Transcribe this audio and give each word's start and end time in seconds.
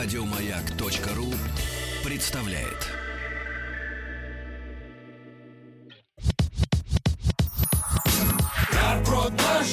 Радиомаяк.ру 0.00 1.34
представляет. 2.04 2.86
Нарброд 8.72 9.32
наш, 9.32 9.66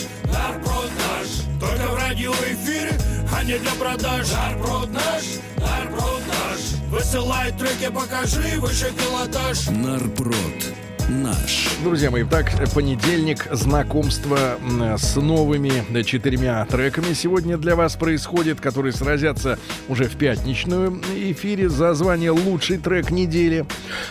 Только 1.59 1.91
в 1.91 1.95
радиоэфире, 1.95 2.97
а 3.31 3.43
не 3.43 3.59
для 3.59 3.71
продаж. 3.73 4.31
Нарброд 4.31 4.89
наш, 4.91 5.23
нарброд 5.57 6.21
наш 6.27 6.89
Высылай 6.89 7.51
треки, 7.51 7.93
покажи 7.93 8.59
выше 8.59 8.91
пилотаж. 8.97 9.67
Нарпрод 9.67 10.73
наш. 11.09 11.77
Друзья 11.83 12.09
мои, 12.11 12.23
так, 12.23 12.51
понедельник, 12.73 13.47
знакомство 13.51 14.57
с 14.97 15.15
новыми 15.15 16.03
четырьмя 16.03 16.65
треками 16.65 17.13
сегодня 17.13 17.57
для 17.57 17.75
вас 17.75 17.95
происходит, 17.95 18.59
которые 18.59 18.93
сразятся 18.93 19.59
уже 19.87 20.05
в 20.05 20.15
пятничную 20.15 21.01
эфире 21.15 21.69
за 21.69 21.93
звание 21.93 22.31
«Лучший 22.31 22.77
трек 22.77 23.11
недели». 23.11 23.65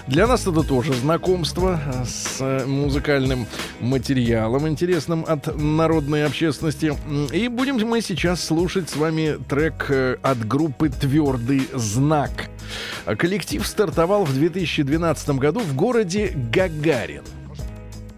Для 0.06 0.26
нас 0.26 0.46
это 0.46 0.62
тоже 0.62 0.92
знакомство 0.94 1.80
с 2.04 2.64
музыкальным 2.66 3.46
материалом, 3.80 4.68
интересным 4.68 5.24
от 5.26 5.56
народной 5.56 6.26
общественности. 6.26 6.94
И 7.32 7.48
будем 7.48 7.74
мы 7.84 8.00
сейчас 8.00 8.42
слушать 8.42 8.88
с 8.88 8.96
вами 8.96 9.36
трек 9.48 9.86
э, 9.88 10.16
от 10.22 10.46
группы 10.46 10.88
«Твердый 10.88 11.68
знак». 11.74 12.48
Коллектив 13.18 13.66
стартовал 13.66 14.24
в 14.24 14.34
2012 14.34 15.30
году 15.30 15.60
в 15.60 15.74
городе 15.74 16.32
Гагарин. 16.52 17.22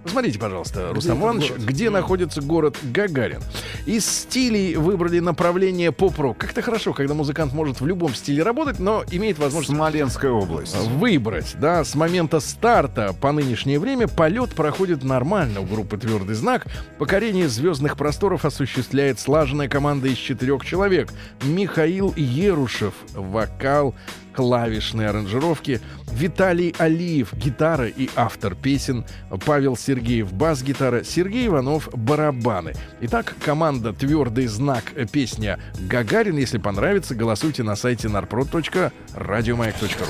Посмотрите, 0.06 0.38
пожалуйста, 0.38 0.92
Рустам 0.94 1.20
Иванович, 1.20 1.52
где 1.58 1.90
находится 1.90 2.40
город 2.40 2.78
Гагарин. 2.94 3.40
Из 3.86 4.06
стилей 4.06 4.76
выбрали 4.76 5.18
направление 5.18 5.90
поп-рок. 5.90 6.38
Как-то 6.38 6.62
хорошо, 6.62 6.92
когда 6.92 7.12
музыкант 7.12 7.52
может 7.52 7.80
в 7.80 7.86
любом 7.86 8.14
стиле 8.14 8.44
работать, 8.44 8.78
но 8.78 9.04
имеет 9.10 9.38
возможность... 9.38 9.76
Смоленская 9.76 10.30
область. 10.30 10.76
Выбрать, 10.76 11.56
да, 11.60 11.84
с 11.84 11.96
момента 11.96 12.38
старта 12.38 13.16
по 13.20 13.32
нынешнее 13.32 13.80
время 13.80 14.06
полет 14.06 14.54
проходит 14.54 15.02
нормально 15.02 15.60
у 15.60 15.64
группы 15.64 15.98
«Твердый 15.98 16.36
знак». 16.36 16.68
Покорение 16.98 17.48
звездных 17.48 17.96
просторов 17.96 18.44
осуществляет 18.44 19.18
слаженная 19.18 19.68
команда 19.68 20.06
из 20.06 20.18
четырех 20.18 20.64
человек. 20.64 21.12
Михаил 21.42 22.14
Ерушев, 22.16 22.94
вокал, 23.12 23.96
клавишные 24.36 25.08
аранжировки, 25.08 25.80
Виталий 26.12 26.74
Алиев, 26.78 27.32
гитара 27.34 27.88
и 27.88 28.08
автор 28.14 28.54
песен, 28.54 29.04
Павел 29.44 29.76
Сергеев, 29.76 30.32
бас-гитара, 30.32 31.02
Сергей 31.02 31.46
Иванов, 31.46 31.88
барабаны. 31.92 32.74
Итак, 33.00 33.34
команда 33.44 33.92
«Твердый 33.92 34.46
знак» 34.46 34.84
песня 35.10 35.58
«Гагарин». 35.88 36.36
Если 36.36 36.58
понравится, 36.58 37.14
голосуйте 37.14 37.62
на 37.62 37.76
сайте 37.76 38.08
narprod.radiomayak.ru 38.08 40.06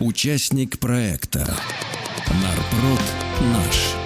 Участник 0.00 0.80
проекта 0.80 1.46
Нарпрод 2.26 3.00
наш. 3.52 4.03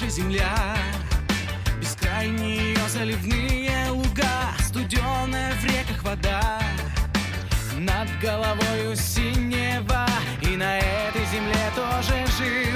Наша 0.00 0.10
земля. 0.10 0.76
Бескрайние 1.80 2.76
заливные 2.88 3.90
луга 3.90 4.52
Студеная 4.60 5.54
в 5.54 5.64
реках 5.64 6.02
вода. 6.04 6.60
Над 7.76 8.08
головою 8.20 8.94
синева 8.96 10.06
И 10.42 10.56
на 10.56 10.78
этой 10.78 11.24
земле 11.26 11.70
тоже 11.74 12.26
жил 12.38 12.67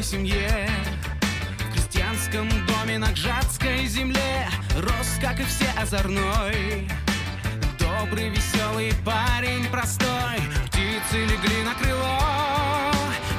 Обычной 0.00 0.18
семье. 0.18 0.70
В 1.58 1.72
крестьянском 1.74 2.48
доме 2.66 2.96
на 2.96 3.12
Гжатской 3.12 3.86
земле 3.86 4.48
Рос, 4.78 5.18
как 5.20 5.38
и 5.38 5.44
все, 5.44 5.66
озорной. 5.78 6.88
Добрый, 7.78 8.30
веселый 8.30 8.94
парень 9.04 9.66
простой. 9.70 10.40
Птицы 10.68 11.26
легли 11.26 11.62
на 11.64 11.74
крыло. 11.74 12.18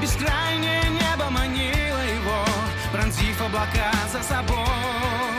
Бескрайнее 0.02 0.84
небо 0.90 1.32
манило 1.32 2.04
его. 2.06 2.46
Пронзив 2.92 3.42
облака 3.42 3.92
за 4.14 4.22
собою 4.22 5.31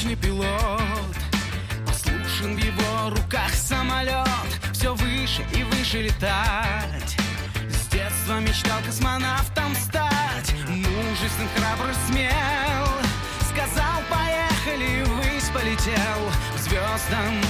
отличный 0.00 0.16
пилот. 0.16 1.16
Послушен 1.86 2.56
в 2.56 2.58
его 2.58 3.10
руках 3.10 3.52
самолет. 3.54 4.26
Все 4.72 4.94
выше 4.94 5.44
и 5.54 5.62
выше 5.64 6.02
летать. 6.02 7.16
С 7.68 7.88
детства 7.88 8.40
мечтал 8.40 8.80
космонавтом 8.84 9.74
стать. 9.74 10.52
Мужествен, 10.68 11.48
храбр, 11.56 11.92
смел. 12.06 12.88
Сказал, 13.50 14.00
поехали, 14.08 15.04
ввысь 15.04 15.50
полетел. 15.52 16.20
К 16.54 16.58
звездам 16.58 17.40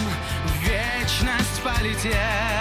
в 0.46 0.62
вечность 0.62 1.62
полетел 1.62 2.60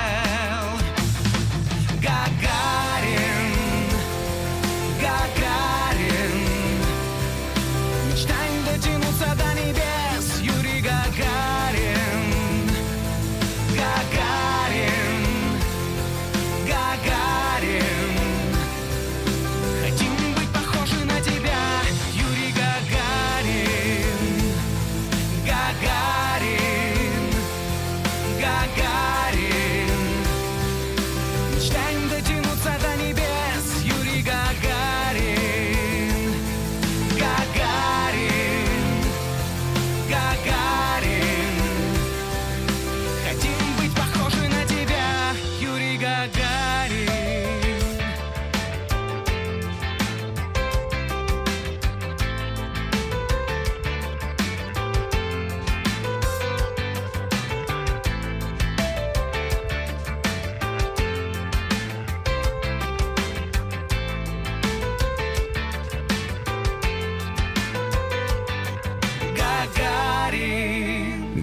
God. 11.19 11.58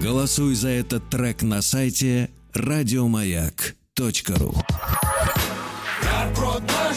Голосуй 0.07 0.55
за 0.55 0.69
этот 0.69 1.09
трек 1.09 1.41
на 1.41 1.61
сайте 1.61 2.29
радиомаяк.ру. 2.53 4.55
Нарброд 6.01 6.61
наш, 6.61 6.95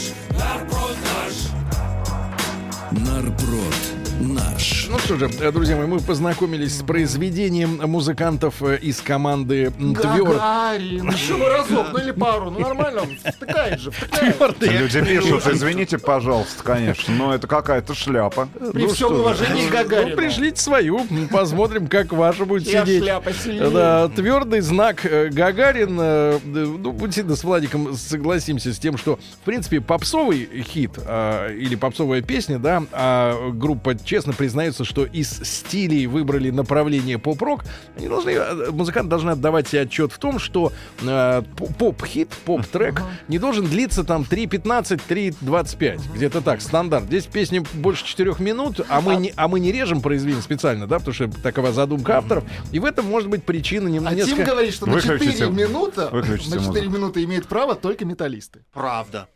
Ну 4.90 4.98
что 4.98 5.16
же, 5.16 5.30
э, 5.40 5.52
друзья 5.52 5.76
мои, 5.76 5.86
мы 5.86 6.00
познакомились 6.00 6.78
с 6.78 6.82
произведением 6.82 7.76
музыкантов 7.88 8.60
э, 8.62 8.76
из 8.78 9.00
команды 9.00 9.66
Твёр- 9.78 10.34
Гагарин. 10.34 11.10
Еще 11.12 11.36
бы 11.36 11.48
разок, 11.48 11.92
ну 11.92 11.98
или 12.00 12.10
пару. 12.10 12.50
Ну 12.50 12.58
нормально, 12.58 13.02
втыкает 13.24 13.78
же, 13.80 13.92
втыкает. 13.92 14.56
Люди 14.60 15.04
пишут, 15.04 15.46
извините, 15.46 15.98
пожалуйста, 15.98 16.64
конечно, 16.64 17.14
но 17.14 17.32
это 17.32 17.46
какая-то 17.46 17.94
шляпа. 17.94 18.48
При 18.72 18.82
Ну 18.82 18.88
всем 18.88 19.08
что 19.08 19.14
же. 19.14 19.20
уважении 19.20 19.68
к 19.68 19.72
Ну, 19.72 19.78
Гагарину. 19.78 20.16
пришлите 20.16 20.60
свою, 20.60 21.06
посмотрим, 21.30 21.86
как 21.86 22.12
ваша 22.12 22.44
будет 22.44 22.66
Я 22.66 22.82
сидеть. 22.84 23.02
шляпа 23.04 23.32
сильнее. 23.32 23.70
Да, 23.70 24.08
твердый 24.08 24.60
знак 24.60 25.06
э, 25.06 25.28
Гагарин. 25.28 25.94
Ну, 25.94 26.92
действительно, 27.02 27.36
с 27.36 27.44
Владиком 27.44 27.94
согласимся 27.94 28.72
с 28.74 28.78
тем, 28.78 28.98
что, 28.98 29.20
в 29.40 29.44
принципе, 29.44 29.80
попсовый 29.80 30.48
хит 30.64 30.92
а, 31.06 31.48
или 31.54 31.76
попсовая 31.76 32.22
песня, 32.22 32.58
да, 32.58 32.82
а 32.92 33.50
группа 33.52 33.94
честно 33.96 34.32
признается, 34.32 34.79
что 34.84 35.04
из 35.04 35.30
стилей 35.30 36.06
выбрали 36.06 36.50
направление 36.50 37.18
поп-рок. 37.18 37.64
Они 37.96 38.08
должны, 38.08 38.30
э, 38.30 38.70
музыканты 38.70 39.08
должны 39.10 39.30
отдавать 39.30 39.68
себе 39.68 39.82
отчет 39.82 40.12
в 40.12 40.18
том, 40.18 40.38
что 40.38 40.72
э, 41.02 41.42
поп-хит, 41.78 42.30
поп-трек 42.44 43.02
не 43.28 43.38
должен 43.38 43.66
длиться 43.66 44.04
там 44.04 44.22
3.15, 44.22 45.00
3.25. 45.08 46.00
Где-то 46.14 46.40
так, 46.40 46.60
стандарт. 46.60 47.04
Здесь 47.04 47.26
песни 47.26 47.62
больше 47.74 48.04
4 48.06 48.34
минут, 48.38 48.80
а 48.88 49.00
мы 49.00 49.16
не, 49.16 49.32
а 49.36 49.48
мы 49.48 49.60
не 49.60 49.72
режем 49.72 50.00
произведение 50.00 50.42
специально, 50.42 50.86
да, 50.86 50.98
потому 50.98 51.14
что 51.14 51.28
такова 51.28 51.72
задумка 51.72 52.18
авторов. 52.18 52.44
И 52.72 52.78
в 52.78 52.84
этом 52.84 53.06
может 53.06 53.28
быть 53.28 53.44
причина 53.44 53.88
нем- 53.88 54.06
А 54.06 54.10
Тим 54.10 54.18
несколько... 54.18 54.44
говорит, 54.44 54.74
что 54.74 54.86
на 54.86 54.92
Выключите- 54.96 55.32
4 55.32 55.50
минуты, 55.50 56.00
на 56.10 56.38
4 56.38 56.60
музыку. 56.60 56.90
минуты 56.90 57.24
имеют 57.24 57.46
право 57.46 57.74
только 57.74 58.04
металлисты. 58.04 58.64
Правда. 58.72 59.28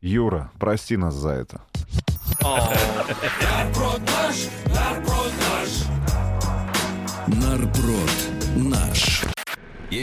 Юра, 0.00 0.50
прости 0.58 0.96
нас 0.96 1.14
за 1.14 1.30
это. 1.30 1.60